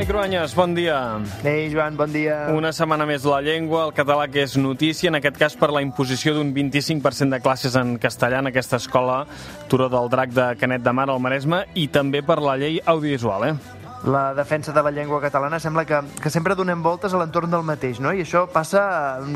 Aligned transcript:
Toni 0.00 0.08
Cruanyes, 0.08 0.54
bon 0.56 0.72
dia. 0.74 1.20
Ei, 1.44 1.68
Joan, 1.68 1.92
bon 1.94 2.08
dia. 2.08 2.46
Una 2.56 2.70
setmana 2.72 3.04
més 3.04 3.20
la 3.28 3.42
llengua, 3.44 3.82
el 3.84 3.90
català 3.92 4.24
que 4.32 4.46
és 4.46 4.54
notícia, 4.56 5.10
en 5.10 5.18
aquest 5.18 5.36
cas 5.36 5.56
per 5.60 5.68
la 5.76 5.82
imposició 5.84 6.32
d'un 6.32 6.54
25% 6.56 7.28
de 7.36 7.40
classes 7.44 7.74
en 7.76 7.98
castellà 8.00 8.38
en 8.40 8.48
aquesta 8.48 8.78
escola 8.80 9.26
Turó 9.68 9.90
del 9.92 10.08
Drac 10.08 10.30
de 10.32 10.46
Canet 10.56 10.80
de 10.86 10.94
Mar 10.96 11.04
al 11.12 11.20
Maresme 11.20 11.66
i 11.76 11.84
també 11.92 12.22
per 12.24 12.38
la 12.40 12.54
llei 12.56 12.78
audiovisual, 12.80 13.44
eh? 13.50 13.52
La 14.08 14.32
defensa 14.32 14.72
de 14.72 14.80
la 14.82 14.90
llengua 14.90 15.20
catalana 15.20 15.58
sembla 15.60 15.84
que, 15.84 15.98
que 16.22 16.32
sempre 16.32 16.56
donem 16.56 16.80
voltes 16.80 17.12
a 17.12 17.20
l'entorn 17.20 17.52
del 17.52 17.66
mateix, 17.68 18.00
no? 18.00 18.14
I 18.16 18.24
això 18.24 18.46
passa, 18.48 18.86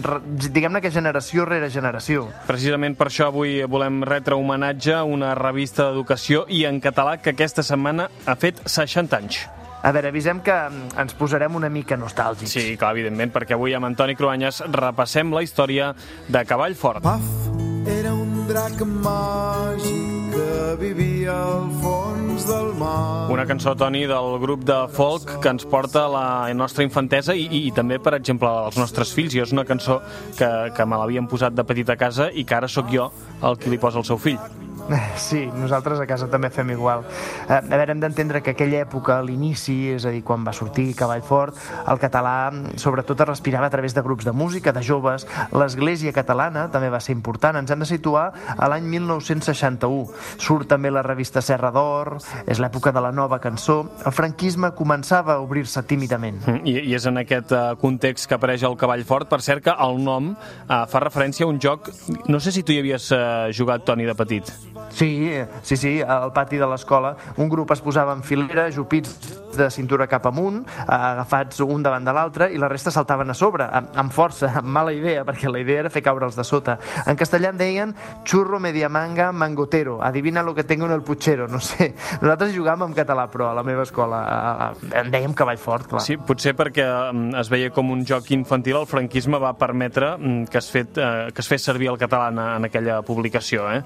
re- 0.00 0.22
diguem-ne 0.48 0.80
que 0.80 0.88
generació 0.94 1.44
rere 1.44 1.68
generació. 1.68 2.30
Precisament 2.48 2.96
per 2.96 3.10
això 3.10 3.28
avui 3.28 3.58
volem 3.68 4.00
retre 4.08 4.40
homenatge 4.40 4.96
a 4.96 5.04
una 5.04 5.34
revista 5.36 5.90
d'educació 5.90 6.46
i 6.48 6.64
en 6.64 6.80
català 6.80 7.18
que 7.20 7.36
aquesta 7.36 7.60
setmana 7.62 8.08
ha 8.24 8.38
fet 8.40 8.64
60 8.64 9.20
anys. 9.20 9.42
A 9.84 9.92
veure, 9.92 10.08
avisem 10.08 10.40
que 10.40 10.54
mm, 10.54 10.96
ens 11.02 11.12
posarem 11.18 11.58
una 11.58 11.68
mica 11.68 11.98
nostàlgics. 12.00 12.56
Sí, 12.56 12.78
clar, 12.80 12.94
evidentment, 12.96 13.34
perquè 13.34 13.52
avui 13.58 13.76
amb 13.76 13.90
Antoni 13.90 14.16
Cruanyes 14.16 14.62
repassem 14.72 15.34
la 15.36 15.44
història 15.44 15.92
de 16.32 16.44
Cavall 16.48 16.76
Fort. 16.78 17.04
Paf 17.04 17.84
era 17.92 18.14
un 18.16 18.46
drac 18.48 18.80
màgic 18.80 20.32
que 20.32 20.56
vivia 20.80 21.34
al 21.36 21.68
fons 21.82 22.48
del 22.48 22.72
mar. 22.80 23.28
Una 23.30 23.44
cançó, 23.44 23.76
Toni, 23.76 24.06
del 24.08 24.38
grup 24.40 24.64
de 24.64 24.80
folk 24.96 25.36
que 25.44 25.52
ens 25.52 25.68
porta 25.68 26.06
a 26.06 26.12
la 26.16 26.26
nostra 26.56 26.88
infantesa 26.88 27.36
i, 27.36 27.44
i, 27.44 27.66
i 27.68 27.76
també, 27.76 28.00
per 28.00 28.16
exemple, 28.16 28.48
als 28.48 28.80
nostres 28.80 29.12
fills. 29.12 29.36
Jo 29.36 29.44
és 29.44 29.52
una 29.52 29.68
cançó 29.68 30.00
que, 30.38 30.50
que 30.72 30.88
me 30.88 30.96
l'havien 30.96 31.28
posat 31.28 31.54
de 31.54 31.68
petit 31.68 31.92
a 31.92 32.00
casa 32.00 32.32
i 32.32 32.48
que 32.48 32.56
ara 32.56 32.72
sóc 32.72 32.88
jo 32.92 33.10
el 33.44 33.60
qui 33.60 33.68
li 33.68 33.82
posa 33.82 34.00
el 34.00 34.08
seu 34.08 34.16
fill. 34.16 34.40
Sí, 35.16 35.46
nosaltres 35.46 36.00
a 36.00 36.06
casa 36.06 36.26
també 36.30 36.50
fem 36.52 36.70
igual. 36.74 37.04
Eh, 37.48 37.56
a 37.56 37.60
veure, 37.62 37.92
hem 37.94 38.00
d'entendre 38.02 38.42
que 38.44 38.54
aquella 38.54 38.82
època, 38.84 39.18
a 39.18 39.24
l'inici, 39.24 39.76
és 39.94 40.04
a 40.04 40.12
dir, 40.12 40.22
quan 40.26 40.44
va 40.44 40.52
sortir 40.56 40.92
Cavall 40.98 41.24
Fort, 41.24 41.58
el 41.88 42.00
català 42.02 42.52
sobretot 42.80 43.20
es 43.24 43.28
respirava 43.28 43.68
a 43.68 43.72
través 43.72 43.94
de 43.94 44.02
grups 44.02 44.26
de 44.26 44.32
música, 44.32 44.72
de 44.72 44.82
joves. 44.82 45.26
L'església 45.54 46.12
catalana 46.12 46.66
també 46.72 46.90
va 46.92 47.00
ser 47.00 47.14
important. 47.16 47.56
Ens 47.60 47.70
hem 47.70 47.84
de 47.84 47.88
situar 47.88 48.26
a 48.56 48.68
l'any 48.70 48.86
1961. 48.96 50.04
Surt 50.42 50.68
també 50.70 50.92
la 50.92 51.04
revista 51.06 51.42
Serra 51.44 51.70
d'Or, 51.74 52.16
és 52.46 52.60
l'època 52.60 52.92
de 52.92 53.02
la 53.04 53.12
nova 53.12 53.40
cançó. 53.40 53.80
El 54.04 54.12
franquisme 54.16 54.72
començava 54.76 55.38
a 55.38 55.44
obrir-se 55.44 55.84
tímidament. 55.88 56.42
I, 56.64 56.78
I 56.90 56.96
és 56.98 57.08
en 57.08 57.22
aquest 57.22 57.54
uh, 57.54 57.74
context 57.80 58.28
que 58.28 58.38
apareix 58.38 58.66
el 58.66 58.78
Cavall 58.80 59.06
Fort. 59.08 59.30
Per 59.30 59.40
cert, 59.44 59.64
que 59.64 59.74
el 59.86 60.00
nom 60.04 60.34
uh, 60.34 60.84
fa 60.90 61.04
referència 61.04 61.48
a 61.48 61.52
un 61.52 61.60
joc... 61.62 61.90
No 62.28 62.40
sé 62.40 62.52
si 62.54 62.64
tu 62.66 62.74
hi 62.74 62.80
havies 62.82 63.10
uh, 63.14 63.50
jugat, 63.54 63.86
Toni, 63.88 64.08
de 64.08 64.16
petit. 64.18 64.73
Sí, 64.94 65.32
sí, 65.62 65.76
sí, 65.76 65.94
al 66.02 66.32
pati 66.32 66.58
de 66.60 66.68
l'escola 66.70 67.14
un 67.36 67.48
grup 67.50 67.72
es 67.74 67.82
posava 67.82 68.14
en 68.14 68.22
filera, 68.22 68.68
jupits 68.72 69.42
de 69.54 69.70
cintura 69.70 70.06
cap 70.10 70.26
amunt, 70.26 70.62
eh, 70.66 70.84
agafats 70.86 71.60
un 71.64 71.82
davant 71.82 72.04
de 72.04 72.12
l'altre, 72.14 72.48
i 72.52 72.58
la 72.58 72.68
resta 72.68 72.90
saltaven 72.90 73.30
a 73.30 73.34
sobre, 73.34 73.64
amb, 73.64 73.92
amb 73.96 74.12
força, 74.12 74.50
amb 74.60 74.68
mala 74.74 74.92
idea, 74.94 75.24
perquè 75.26 75.50
la 75.50 75.60
idea 75.62 75.84
era 75.84 75.92
fer 75.94 76.02
caure'ls 76.02 76.36
de 76.36 76.44
sota. 76.44 76.78
En 77.06 77.16
castellà 77.16 77.52
en 77.52 77.60
deien 77.60 77.94
churro, 78.24 78.60
media 78.60 78.88
manga, 78.88 79.30
mangotero, 79.32 80.00
adivina 80.02 80.42
lo 80.42 80.54
que 80.54 80.64
tengo 80.64 80.86
en 80.86 80.92
el 80.92 81.02
puchero, 81.02 81.48
no 81.48 81.60
sé. 81.60 81.92
Nosaltres 82.20 82.54
jugàvem 82.56 82.88
en 82.90 82.96
català, 82.96 83.28
però 83.30 83.50
a 83.50 83.54
la 83.54 83.62
meva 83.66 83.86
escola 83.86 84.22
eh, 84.24 84.88
eh, 84.90 84.98
en 85.02 85.12
dèiem 85.14 85.34
cavall 85.34 85.58
fort, 85.58 85.88
clar. 85.90 86.02
Sí, 86.04 86.16
potser 86.18 86.54
perquè 86.58 86.86
mm, 86.86 87.36
es 87.40 87.50
veia 87.52 87.70
com 87.74 87.90
un 87.94 88.04
joc 88.06 88.30
infantil, 88.34 88.80
el 88.82 88.90
franquisme 88.90 89.38
va 89.42 89.54
permetre 89.58 90.16
mm, 90.18 90.50
que 90.50 90.58
es, 90.58 90.70
fet, 90.70 90.98
uh, 90.98 91.30
que 91.34 91.44
es 91.44 91.50
fes 91.50 91.62
servir 91.62 91.92
el 91.92 92.00
català 92.00 92.30
en, 92.32 92.42
en 92.58 92.70
aquella 92.70 93.00
publicació, 93.06 93.70
eh? 93.70 93.82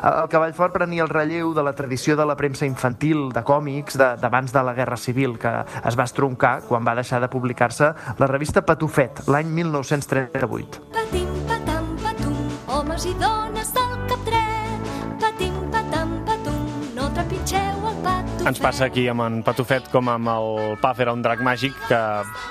El 0.00 0.28
cavall 0.32 0.54
fort 0.56 0.74
prenia 0.74 1.04
el 1.04 1.10
relleu 1.12 1.52
de 1.54 1.64
la 1.64 1.74
tradició 1.76 2.16
de 2.16 2.26
la 2.28 2.36
premsa 2.38 2.66
infantil, 2.66 3.28
de 3.34 3.44
còmics, 3.44 3.98
d'abans 3.98 4.52
de, 4.52 4.58
de 4.58 4.64
la 4.64 4.74
Guerra 4.78 4.96
Civil, 4.96 5.38
que 5.38 5.52
es 5.84 5.98
va 5.98 6.08
estroncar 6.08 6.54
quan 6.68 6.86
va 6.86 6.96
deixar 6.98 7.20
de 7.20 7.30
publicar-se 7.32 7.92
la 8.18 8.30
revista 8.30 8.64
Patufet, 8.64 9.24
l'any 9.28 9.52
1938. 9.62 10.84
Patim, 10.96 11.32
patam, 11.48 11.96
patum, 12.02 12.38
homes 12.78 13.08
i 13.10 13.16
dones 13.20 13.74
del 13.76 13.91
Ens 18.42 18.58
passa 18.58 18.88
aquí 18.88 19.04
amb 19.06 19.22
en 19.22 19.36
Patufet 19.46 19.84
com 19.92 20.08
amb 20.10 20.26
el 20.28 20.72
Paf 20.82 20.98
era 21.00 21.12
un 21.14 21.20
drac 21.22 21.38
màgic 21.46 21.76
que 21.86 21.98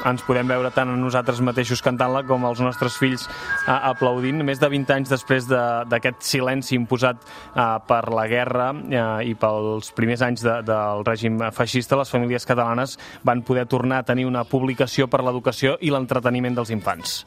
ens 0.08 0.22
podem 0.24 0.48
veure 0.48 0.70
tant 0.72 0.88
a 0.88 0.96
nosaltres 0.96 1.42
mateixos 1.44 1.82
cantant-la 1.84 2.22
com 2.24 2.46
als 2.48 2.62
nostres 2.64 2.96
fills 2.96 3.26
eh, 3.28 3.74
aplaudint. 3.76 4.40
Més 4.48 4.62
de 4.62 4.70
20 4.72 4.94
anys 4.96 5.12
després 5.12 5.50
de- 5.50 5.60
d'aquest 5.92 6.24
silenci 6.24 6.78
imposat 6.80 7.18
eh, 7.20 7.66
per 7.90 8.00
la 8.16 8.24
guerra 8.32 8.70
eh, 8.72 9.02
i 9.28 9.36
pels 9.36 9.92
primers 9.98 10.24
anys 10.24 10.46
de, 10.48 10.54
del 10.64 11.04
règim 11.08 11.42
feixista, 11.52 12.00
les 12.00 12.10
famílies 12.10 12.48
catalanes 12.48 12.96
van 13.28 13.44
poder 13.44 13.66
tornar 13.68 14.00
a 14.00 14.08
tenir 14.08 14.26
una 14.30 14.46
publicació 14.48 15.10
per 15.12 15.20
l'educació 15.28 15.76
i 15.82 15.92
l'entreteniment 15.92 16.56
dels 16.56 16.72
infants. 16.72 17.26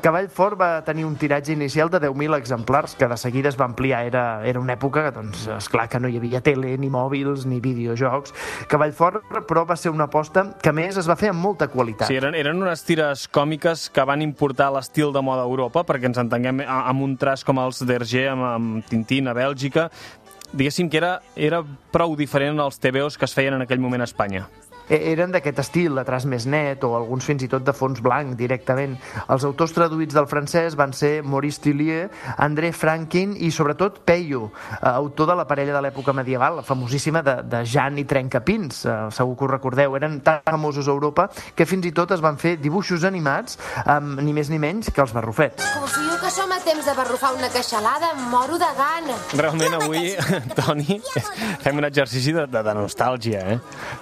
Cavall 0.00 0.30
Fort 0.32 0.56
va 0.58 0.70
tenir 0.86 1.04
un 1.04 1.18
tiratge 1.20 1.52
inicial 1.52 1.90
de 1.92 2.00
10.000 2.08 2.38
exemplars, 2.40 2.96
que 2.96 3.06
de 3.12 3.20
seguida 3.20 3.50
es 3.52 3.60
va 3.60 3.68
ampliar. 3.68 4.06
Era, 4.08 4.24
era 4.48 4.60
una 4.64 4.78
època, 4.80 5.10
doncs, 5.12 5.44
esclar 5.58 5.90
que 5.92 6.00
no 6.00 6.08
hi 6.08 6.16
havia 6.16 6.40
tele, 6.40 6.71
ni 6.80 6.90
mòbils, 6.92 7.46
ni 7.48 7.60
videojocs. 7.64 8.34
Cavall 8.70 8.94
Fort, 8.96 9.26
però, 9.48 9.64
va 9.68 9.76
ser 9.76 9.92
una 9.92 10.08
aposta 10.10 10.44
que, 10.62 10.72
més, 10.74 10.98
es 11.00 11.08
va 11.08 11.16
fer 11.18 11.32
amb 11.32 11.42
molta 11.42 11.68
qualitat. 11.72 12.08
Sí, 12.10 12.18
eren, 12.20 12.36
eren 12.38 12.62
unes 12.62 12.84
tires 12.86 13.26
còmiques 13.32 13.88
que 13.92 14.06
van 14.08 14.24
importar 14.24 14.70
l'estil 14.74 15.12
de 15.14 15.22
moda 15.24 15.44
a 15.44 15.50
Europa, 15.50 15.84
perquè 15.88 16.10
ens 16.10 16.20
entenguem 16.22 16.64
amb 16.66 17.06
un 17.06 17.16
traç 17.20 17.44
com 17.46 17.60
els 17.62 17.82
d'Hergé, 17.86 18.26
amb, 18.32 18.48
amb 18.48 18.90
Tintín 18.90 19.30
a 19.30 19.36
Bèlgica. 19.36 19.88
Diguéssim 20.52 20.90
que 20.92 21.00
era, 21.00 21.14
era 21.36 21.62
prou 21.92 22.16
diferent 22.16 22.60
als 22.60 22.80
TVOs 22.80 23.16
que 23.16 23.24
es 23.28 23.34
feien 23.36 23.56
en 23.56 23.64
aquell 23.64 23.80
moment 23.80 24.04
a 24.04 24.08
Espanya. 24.10 24.46
E- 24.92 25.12
Eren 25.12 25.32
d'aquest 25.32 25.58
estil, 25.62 25.94
de 25.96 26.04
traç 26.04 26.26
més 26.28 26.44
net, 26.44 26.82
o 26.84 26.92
alguns 26.98 27.24
fins 27.24 27.42
i 27.46 27.48
tot 27.48 27.64
de 27.64 27.72
fons 27.72 28.02
blanc, 28.04 28.34
directament. 28.36 28.98
Els 29.32 29.46
autors 29.48 29.72
traduïts 29.72 30.12
del 30.12 30.28
francès 30.28 30.76
van 30.76 30.92
ser 30.92 31.22
Maurice 31.24 31.62
Tillier, 31.64 32.10
André 32.36 32.72
Franquin 32.76 33.32
i, 33.38 33.48
sobretot, 33.50 34.02
Peyo, 34.04 34.50
eh, 34.74 34.78
autor 34.92 35.30
de 35.32 35.38
la 35.40 35.46
parella 35.48 35.78
de 35.78 35.82
l'època 35.86 36.12
medieval, 36.12 36.60
la 36.60 36.66
famosíssima 36.66 37.22
de, 37.24 37.38
de 37.48 37.64
Jan 37.64 37.96
i 37.98 38.04
Trencapins. 38.04 38.84
Eh, 38.84 38.98
segur 39.16 39.36
que 39.38 39.46
ho 39.48 39.52
recordeu. 39.54 39.96
Eren 39.96 40.20
tan 40.20 40.42
famosos 40.44 40.88
a 40.88 40.92
Europa 40.92 41.30
que 41.56 41.64
fins 41.66 41.88
i 41.88 41.92
tot 41.96 42.12
es 42.12 42.20
van 42.20 42.36
fer 42.36 42.58
dibuixos 42.60 43.04
animats 43.08 43.56
amb 43.86 44.20
ni 44.20 44.36
més 44.36 44.52
ni 44.52 44.60
menys 44.60 44.92
que 44.92 45.00
els 45.00 45.16
barrufets. 45.16 45.72
Confio 45.72 46.11
que 46.22 46.30
som 46.30 46.52
a 46.54 46.60
temps 46.62 46.86
de 46.86 46.92
barrufar 46.94 47.32
una 47.34 47.48
queixalada, 47.50 48.12
em 48.14 48.20
moro 48.30 48.54
de 48.54 48.68
gana. 48.78 49.14
Realment 49.34 49.74
avui, 49.74 50.12
Toni, 50.58 51.00
fem 51.64 51.80
un 51.80 51.86
exercici 51.88 52.30
de, 52.36 52.44
de, 52.46 52.60
de 52.62 52.74
nostàlgia, 52.78 53.40
eh? 53.56 53.56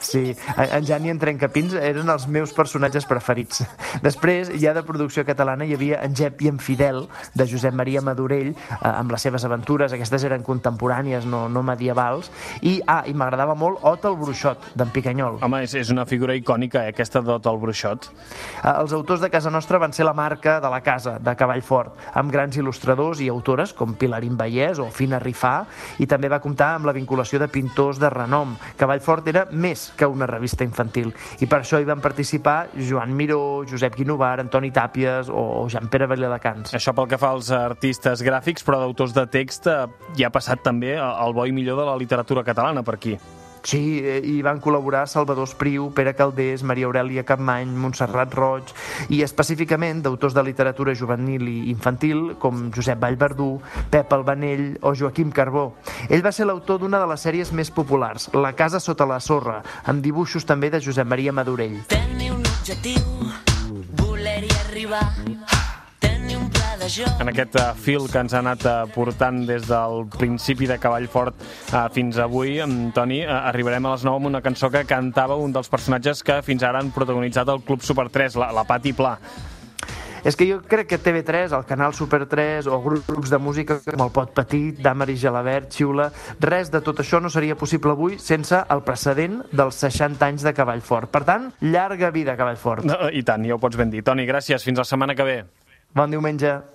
Sí, 0.05 0.35
en 0.53 0.81
en 0.81 0.85
Jan 0.85 1.07
i 1.07 1.13
en 1.15 1.21
Trencapins 1.23 1.73
eren 1.81 2.13
els 2.13 2.27
meus 2.29 2.53
personatges 2.53 3.07
preferits. 3.09 3.63
Després, 4.05 4.51
ja 4.61 4.75
de 4.77 4.83
producció 4.85 5.25
catalana, 5.25 5.65
hi 5.65 5.73
havia 5.79 6.03
en 6.05 6.13
Jep 6.17 6.43
i 6.45 6.51
en 6.53 6.59
Fidel, 6.61 7.07
de 7.33 7.47
Josep 7.49 7.73
Maria 7.73 8.03
Madurell, 8.05 8.53
eh, 8.53 8.77
amb 8.91 9.17
les 9.17 9.25
seves 9.25 9.49
aventures, 9.49 9.97
aquestes 9.97 10.29
eren 10.29 10.45
contemporànies, 10.45 11.25
no, 11.25 11.47
no 11.49 11.65
medievals, 11.65 12.29
i, 12.61 12.83
ah, 12.85 13.01
i 13.09 13.17
m'agradava 13.17 13.57
molt 13.57 13.81
Ot 13.89 14.05
el 14.05 14.21
Bruixot, 14.21 14.71
d'en 14.77 14.93
Picanyol. 14.93 15.41
Home, 15.41 15.63
és, 15.65 15.79
és 15.81 15.95
una 15.95 16.05
figura 16.05 16.37
icònica, 16.37 16.85
eh, 16.85 16.93
aquesta 16.93 17.25
d'Ot 17.25 17.49
el 17.49 17.63
Bruixot. 17.65 18.13
Eh, 18.61 18.77
Els 18.77 18.93
autors 18.93 19.25
de 19.25 19.33
casa 19.33 19.49
nostra 19.49 19.81
van 19.81 19.97
ser 19.97 20.05
la 20.05 20.13
marca 20.13 20.61
de 20.61 20.69
la 20.69 20.85
casa, 20.85 21.17
de 21.17 21.37
Cavall 21.37 21.65
Fort, 21.65 21.97
amb 22.15 22.33
grans 22.33 22.57
il·lustradors 22.59 23.21
i 23.21 23.29
autores 23.31 23.75
com 23.77 23.95
Pilarín 23.99 24.37
Vallès 24.39 24.81
o 24.83 24.89
Fina 24.91 25.21
Rifà, 25.23 25.65
i 25.99 26.09
també 26.11 26.31
va 26.33 26.41
comptar 26.43 26.75
amb 26.77 26.89
la 26.89 26.95
vinculació 26.97 27.41
de 27.41 27.49
pintors 27.49 28.01
de 28.01 28.11
renom. 28.11 28.57
Cavall 28.79 29.03
Fort 29.05 29.29
era 29.29 29.47
més 29.53 29.91
que 29.97 30.09
una 30.09 30.29
revista 30.31 30.65
infantil, 30.67 31.13
i 31.41 31.49
per 31.51 31.63
això 31.63 31.81
hi 31.81 31.89
van 31.89 32.03
participar 32.03 32.71
Joan 32.77 33.15
Miró, 33.17 33.65
Josep 33.69 33.97
Guinovar, 33.99 34.39
Antoni 34.41 34.73
Tàpies 34.75 35.31
o 35.33 35.67
Jean 35.71 35.91
Pere 35.91 36.09
Viladecans. 36.11 36.75
Això 36.77 36.95
pel 36.97 37.11
que 37.11 37.21
fa 37.21 37.35
als 37.35 37.51
artistes 37.55 38.25
gràfics, 38.27 38.67
però 38.67 38.81
d'autors 38.83 39.15
de 39.17 39.27
text 39.31 39.69
eh, 39.71 39.85
hi 40.17 40.27
ha 40.27 40.33
passat 40.35 40.65
també 40.65 40.97
el 41.01 41.37
bo 41.37 41.47
i 41.47 41.55
millor 41.57 41.81
de 41.81 41.91
la 41.91 41.99
literatura 42.01 42.45
catalana 42.47 42.85
per 42.87 42.99
aquí. 42.99 43.19
Sí, 43.63 44.01
eh, 44.01 44.21
hi 44.25 44.41
van 44.43 44.61
col·laborar 44.63 45.05
Salvador 45.09 45.49
Espriu, 45.49 45.91
Pere 45.95 46.15
Caldés, 46.17 46.63
Maria 46.65 46.89
Aurelia 46.89 47.25
Capmany, 47.29 47.69
Montserrat 47.77 48.33
Roig 48.35 48.73
i 49.13 49.21
específicament 49.27 50.03
d'autors 50.05 50.35
de 50.37 50.45
literatura 50.47 50.95
juvenil 50.97 51.47
i 51.49 51.71
infantil 51.71 52.37
com 52.41 52.71
Josep 52.75 53.01
Vallverdú, 53.03 53.51
Pep 53.93 54.13
Albanell 54.17 54.79
o 54.81 54.95
Joaquim 54.97 55.31
Carbó. 55.31 55.75
Ell 56.09 56.25
va 56.25 56.33
ser 56.33 56.49
l'autor 56.49 56.81
d'una 56.81 57.03
de 57.03 57.11
les 57.11 57.27
sèries 57.27 57.53
més 57.53 57.71
populars, 57.71 58.31
La 58.35 58.55
casa 58.57 58.81
sota 58.81 59.07
la 59.07 59.21
sorra, 59.21 59.61
amb 59.85 60.03
dibuixos 60.03 60.47
també 60.49 60.71
de 60.71 60.81
Josep 60.81 61.07
Maria 61.07 61.33
Madurell. 61.33 61.81
Tenir 61.89 62.33
un 62.33 62.41
objectiu, 62.41 63.31
voler-hi 64.01 64.51
arribar, 64.65 65.05
En 66.91 67.29
aquest 67.31 67.55
eh, 67.55 67.65
fil 67.79 68.09
que 68.11 68.19
ens 68.19 68.33
ha 68.35 68.41
anat 68.41 68.65
eh, 68.67 68.73
portant 68.91 69.45
des 69.47 69.63
del 69.69 70.09
principi 70.11 70.67
de 70.67 70.79
Cavall 70.83 71.07
Fort 71.13 71.37
eh, 71.39 71.85
fins 71.95 72.19
avui, 72.19 72.57
amb 72.65 72.91
Toni, 72.97 73.21
arribarem 73.23 73.87
a 73.87 73.93
les 73.95 74.03
9 74.09 74.19
amb 74.19 74.31
una 74.33 74.41
cançó 74.43 74.73
que 74.75 74.83
cantava 74.89 75.37
un 75.39 75.55
dels 75.55 75.71
personatges 75.71 76.25
que 76.27 76.41
fins 76.43 76.65
ara 76.67 76.81
han 76.83 76.91
protagonitzat 76.91 77.53
el 77.55 77.63
Club 77.63 77.87
Super 77.87 78.09
3, 78.11 78.41
la, 78.43 78.49
la 78.57 78.65
Pati 78.67 78.95
Pla. 78.99 79.13
És 80.27 80.35
que 80.37 80.49
jo 80.51 80.59
crec 80.67 80.91
que 80.91 80.99
TV3, 80.99 81.55
el 81.55 81.63
canal 81.69 81.95
Super 81.95 82.25
3 82.29 82.67
o 82.67 82.81
grups 82.83 83.31
de 83.31 83.39
música 83.39 83.79
com 83.87 84.03
el 84.09 84.11
Pot 84.13 84.35
Petit, 84.41 84.83
Damaris 84.83 85.23
Gelabert, 85.23 85.71
Xiula, 85.71 86.11
res 86.43 86.75
de 86.75 86.83
tot 86.83 87.05
això 87.05 87.23
no 87.23 87.31
seria 87.31 87.57
possible 87.61 87.95
avui 87.95 88.19
sense 88.19 88.59
el 88.67 88.83
precedent 88.83 89.45
dels 89.55 89.79
60 89.87 90.27
anys 90.27 90.45
de 90.45 90.57
Cavallfort. 90.59 91.15
Per 91.15 91.23
tant, 91.29 91.49
llarga 91.63 92.11
vida 92.11 92.35
Cavallfort. 92.37 92.91
No, 92.91 92.99
I 93.15 93.23
tant, 93.23 93.47
ja 93.47 93.55
ho 93.55 93.63
pots 93.63 93.79
ben 93.79 93.95
dir. 93.95 94.03
Toni, 94.03 94.27
gràcies. 94.27 94.67
Fins 94.67 94.83
la 94.83 94.89
setmana 94.91 95.15
que 95.15 95.31
ve. 95.31 95.41
Bon 95.95 96.11
diumenge. 96.11 96.61